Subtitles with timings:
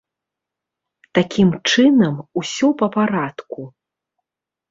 [1.17, 3.61] Такім чынам, усё па парадку.